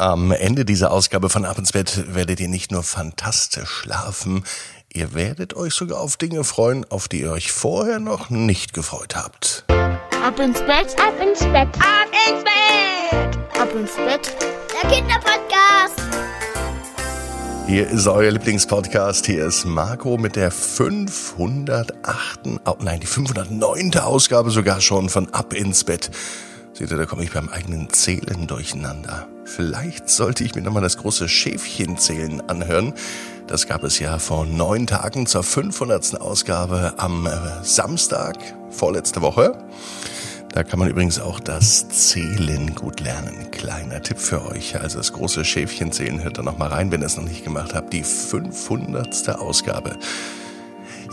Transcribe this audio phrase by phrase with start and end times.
[0.00, 4.44] Am Ende dieser Ausgabe von Ab ins Bett werdet ihr nicht nur fantastisch schlafen,
[4.90, 9.14] ihr werdet euch sogar auf Dinge freuen, auf die ihr euch vorher noch nicht gefreut
[9.14, 9.66] habt.
[9.68, 14.34] Ab ins Bett, ab ins Bett, ab ins Bett, ab ins Bett.
[14.72, 16.00] Der Kinderpodcast.
[17.66, 19.26] Hier ist euer Lieblingspodcast.
[19.26, 22.40] Hier ist Marco mit der 508.
[22.64, 23.98] Oh, nein, die 509.
[23.98, 26.10] Ausgabe sogar schon von Ab ins Bett.
[26.72, 29.28] Seht ihr, da komme ich beim eigenen Zählen durcheinander.
[29.56, 32.94] Vielleicht sollte ich mir nochmal das große Schäfchenzählen anhören.
[33.48, 36.20] Das gab es ja vor neun Tagen zur 500.
[36.20, 37.30] Ausgabe am äh,
[37.62, 38.36] Samstag,
[38.70, 39.58] vorletzte Woche.
[40.52, 43.50] Da kann man übrigens auch das Zählen gut lernen.
[43.50, 44.80] Kleiner Tipp für euch.
[44.80, 47.92] Also das große Schäfchenzählen hört da nochmal rein, wenn ihr es noch nicht gemacht habt.
[47.92, 49.30] Die 500.
[49.30, 49.96] Ausgabe.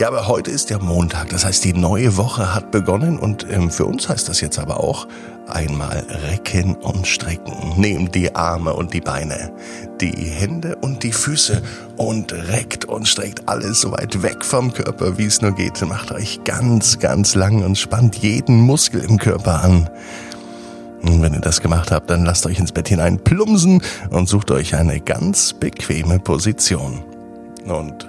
[0.00, 3.68] Ja, aber heute ist der Montag, das heißt, die neue Woche hat begonnen und ähm,
[3.68, 5.08] für uns heißt das jetzt aber auch
[5.48, 7.72] einmal recken und strecken.
[7.76, 9.50] Nehmt die Arme und die Beine,
[10.00, 11.62] die Hände und die Füße
[11.96, 15.80] und reckt und streckt alles so weit weg vom Körper, wie es nur geht.
[15.82, 19.90] Macht euch ganz, ganz lang und spannt jeden Muskel im Körper an.
[21.02, 24.52] Und wenn ihr das gemacht habt, dann lasst euch ins Bett hinein plumsen und sucht
[24.52, 27.02] euch eine ganz bequeme Position.
[27.64, 28.08] Und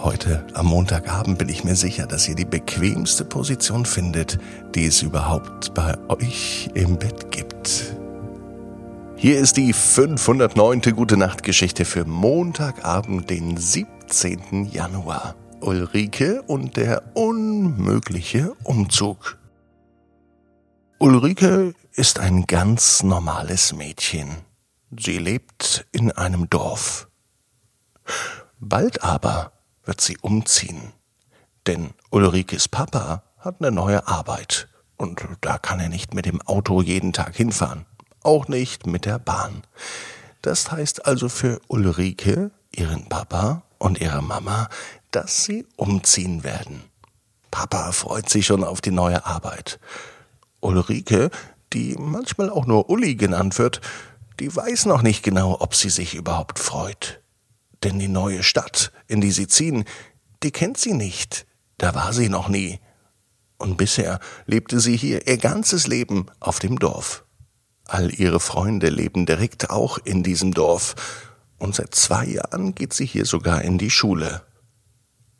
[0.00, 4.38] Heute am Montagabend bin ich mir sicher, dass ihr die bequemste Position findet,
[4.76, 7.96] die es überhaupt bei euch im Bett gibt.
[9.16, 10.94] Hier ist die 509.
[10.94, 14.66] Gute Nacht Geschichte für Montagabend, den 17.
[14.66, 15.34] Januar.
[15.60, 19.36] Ulrike und der unmögliche Umzug.
[21.00, 24.28] Ulrike ist ein ganz normales Mädchen.
[24.96, 27.08] Sie lebt in einem Dorf.
[28.60, 29.57] Bald aber
[29.88, 30.92] wird sie umziehen.
[31.66, 36.82] Denn Ulrikes Papa hat eine neue Arbeit und da kann er nicht mit dem Auto
[36.82, 37.86] jeden Tag hinfahren.
[38.22, 39.62] Auch nicht mit der Bahn.
[40.42, 44.68] Das heißt also für Ulrike, ihren Papa und ihre Mama,
[45.10, 46.84] dass sie umziehen werden.
[47.50, 49.80] Papa freut sich schon auf die neue Arbeit.
[50.60, 51.30] Ulrike,
[51.72, 53.80] die manchmal auch nur Uli genannt wird,
[54.38, 57.22] die weiß noch nicht genau, ob sie sich überhaupt freut.
[57.84, 59.84] Denn die neue Stadt, in die sie ziehen,
[60.42, 61.46] die kennt sie nicht.
[61.78, 62.80] Da war sie noch nie.
[63.56, 67.24] Und bisher lebte sie hier ihr ganzes Leben auf dem Dorf.
[67.84, 70.94] All ihre Freunde leben direkt auch in diesem Dorf.
[71.58, 74.42] Und seit zwei Jahren geht sie hier sogar in die Schule.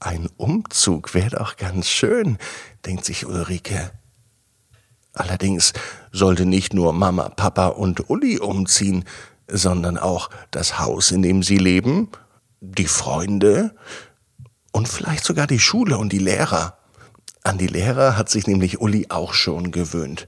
[0.00, 2.38] Ein Umzug wäre doch ganz schön,
[2.86, 3.92] denkt sich Ulrike.
[5.12, 5.72] Allerdings
[6.10, 9.04] sollte nicht nur Mama, Papa und Uli umziehen,
[9.52, 12.08] sondern auch das Haus, in dem sie leben,
[12.60, 13.74] die Freunde
[14.72, 16.78] und vielleicht sogar die Schule und die Lehrer.
[17.42, 20.26] An die Lehrer hat sich nämlich Uli auch schon gewöhnt.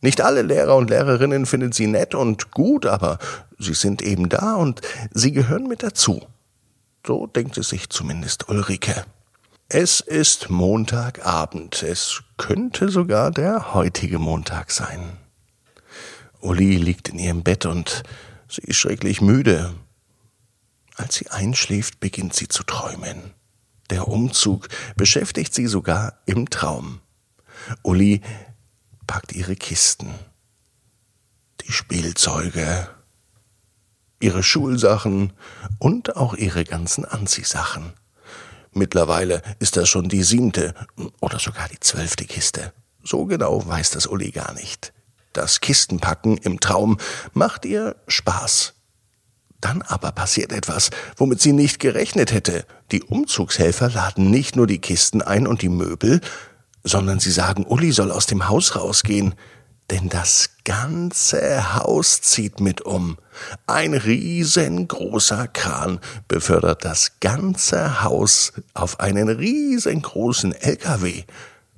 [0.00, 3.18] Nicht alle Lehrer und Lehrerinnen finden sie nett und gut, aber
[3.58, 4.80] sie sind eben da und
[5.12, 6.22] sie gehören mit dazu.
[7.06, 9.04] So denkt es sich zumindest Ulrike.
[9.68, 11.82] Es ist Montagabend.
[11.82, 15.16] Es könnte sogar der heutige Montag sein.
[16.40, 18.02] Uli liegt in ihrem Bett und
[18.52, 19.74] Sie ist schrecklich müde.
[20.96, 23.32] Als sie einschläft, beginnt sie zu träumen.
[23.88, 27.00] Der Umzug beschäftigt sie sogar im Traum.
[27.82, 28.20] Uli
[29.06, 30.12] packt ihre Kisten,
[31.62, 32.90] die Spielzeuge,
[34.20, 35.32] ihre Schulsachen
[35.78, 37.94] und auch ihre ganzen Anziehsachen.
[38.72, 40.74] Mittlerweile ist das schon die siebte
[41.20, 42.74] oder sogar die zwölfte Kiste.
[43.02, 44.92] So genau weiß das Uli gar nicht.
[45.32, 46.98] Das Kistenpacken im Traum
[47.32, 48.74] macht ihr Spaß.
[49.60, 52.66] Dann aber passiert etwas, womit sie nicht gerechnet hätte.
[52.90, 56.20] Die Umzugshelfer laden nicht nur die Kisten ein und die Möbel,
[56.84, 59.34] sondern sie sagen, Uli soll aus dem Haus rausgehen,
[59.90, 63.18] denn das ganze Haus zieht mit um.
[63.66, 71.24] Ein riesengroßer Kran befördert das ganze Haus auf einen riesengroßen LKW.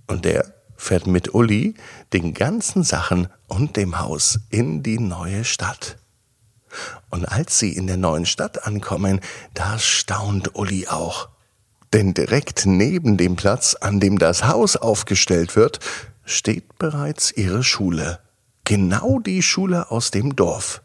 [0.06, 1.74] Und der fährt mit Uli
[2.12, 5.96] den ganzen Sachen und dem Haus in die neue Stadt.
[7.08, 9.20] Und als sie in der neuen Stadt ankommen,
[9.54, 11.28] da staunt Uli auch.
[11.92, 15.78] Denn direkt neben dem Platz, an dem das Haus aufgestellt wird,
[16.24, 18.18] steht bereits ihre Schule.
[18.64, 20.82] Genau die Schule aus dem Dorf.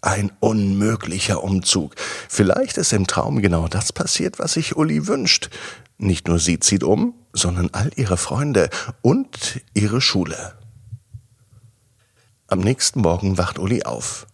[0.00, 1.94] Ein unmöglicher Umzug.
[2.28, 5.50] Vielleicht ist im Traum genau das passiert, was sich Uli wünscht.
[5.98, 8.70] Nicht nur sie zieht um, sondern all ihre Freunde
[9.02, 10.54] und ihre Schule.
[12.46, 14.26] Am nächsten Morgen wacht Uli auf.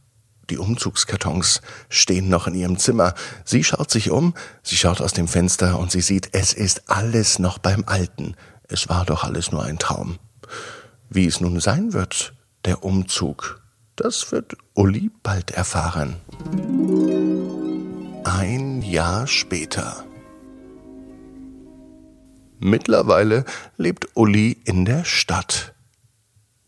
[0.51, 3.15] Die Umzugskartons stehen noch in ihrem Zimmer.
[3.45, 7.39] Sie schaut sich um, sie schaut aus dem Fenster und sie sieht, es ist alles
[7.39, 8.37] noch beim Alten.
[8.69, 10.19] Es war doch alles nur ein Traum.
[11.09, 13.61] Wie es nun sein wird, der Umzug,
[13.97, 16.17] Das wird Uli bald erfahren.
[18.25, 20.05] Ein Jahr später.
[22.61, 23.45] Mittlerweile
[23.77, 25.75] lebt Uli in der Stadt.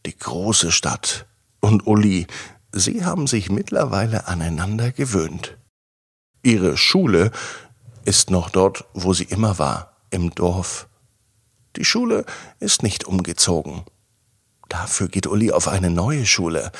[0.05, 1.27] Die große Stadt.
[1.61, 2.27] Und Uli,
[2.73, 5.56] sie haben sich mittlerweile aneinander gewöhnt.
[6.43, 7.31] Ihre Schule
[8.05, 10.88] ist noch dort, wo sie immer war, im Dorf.
[11.77, 12.25] Die Schule
[12.61, 13.85] ist nicht umgezogen.
[14.69, 16.73] Dafür geht Uli auf eine neue Schule.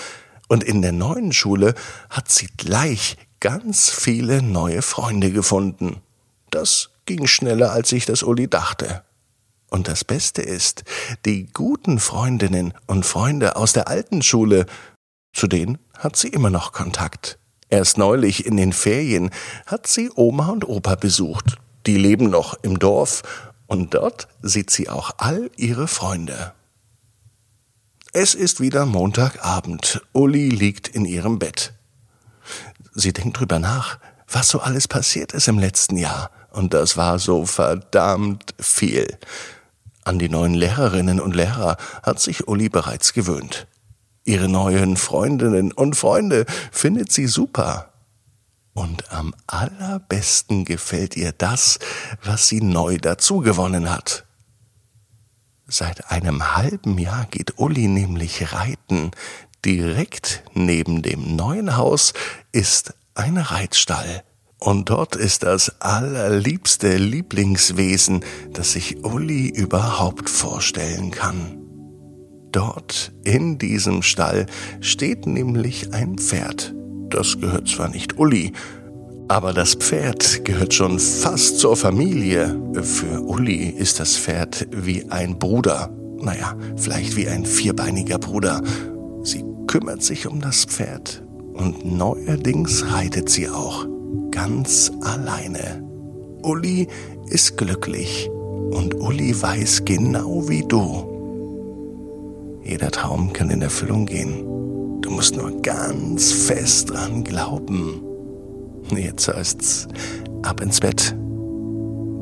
[0.49, 1.75] Und in der neuen Schule
[2.11, 6.00] hat sie gleich ganz viele neue Freunde gefunden.
[6.50, 9.03] Das ging schneller, als sich das Uli dachte.
[9.70, 10.85] Und das Beste ist,
[11.25, 14.67] die guten Freundinnen und Freunde aus der alten Schule,
[15.32, 17.38] zu denen hat sie immer noch Kontakt.
[17.69, 19.31] Erst neulich in den Ferien
[19.67, 21.56] hat sie Oma und Opa besucht.
[21.87, 23.23] Die leben noch im Dorf
[23.67, 26.53] und dort sieht sie auch all ihre Freunde.
[28.12, 30.00] Es ist wieder Montagabend.
[30.12, 31.75] Uli liegt in ihrem Bett.
[32.94, 33.99] Sie denkt drüber nach,
[34.29, 36.31] was so alles passiert ist im letzten Jahr.
[36.56, 39.19] Und das war so verdammt viel.
[40.05, 43.67] An die neuen Lehrerinnen und Lehrer hat sich Uli bereits gewöhnt.
[44.25, 47.93] Ihre neuen Freundinnen und Freunde findet sie super.
[48.73, 51.79] Und am allerbesten gefällt ihr das,
[52.25, 54.25] was sie neu dazugewonnen hat.
[55.67, 59.11] Seit einem halben Jahr geht Uli nämlich reiten.
[59.62, 62.14] Direkt neben dem neuen Haus
[62.53, 64.25] ist ein Reitstall.
[64.58, 71.58] Und dort ist das allerliebste Lieblingswesen, das sich Uli überhaupt vorstellen kann.
[72.53, 74.47] Dort in diesem Stall
[74.81, 76.75] steht nämlich ein Pferd.
[77.11, 78.53] Das gehört zwar nicht Uli,
[79.29, 82.58] aber das Pferd gehört schon fast zur Familie.
[82.82, 85.91] Für Uli ist das Pferd wie ein Bruder.
[86.19, 88.62] Naja, vielleicht wie ein vierbeiniger Bruder.
[89.23, 91.23] Sie kümmert sich um das Pferd
[91.53, 93.87] und neuerdings reitet sie auch
[94.31, 95.83] ganz alleine.
[96.43, 96.87] Uli
[97.29, 98.31] ist glücklich
[98.71, 101.17] und Uli weiß genau wie du.
[102.65, 104.45] Jeder Traum kann in Erfüllung gehen.
[105.01, 108.03] Du musst nur ganz fest dran glauben.
[108.91, 109.89] Jetzt heißt's
[110.43, 111.17] ab ins Bett.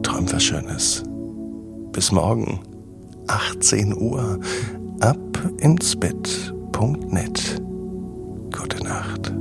[0.02, 1.02] Träum was Schönes.
[1.92, 2.60] Bis morgen,
[3.26, 4.38] 18 Uhr,
[5.00, 5.18] ab
[5.58, 7.62] ins Bett.net.
[8.52, 9.32] Gute Nacht.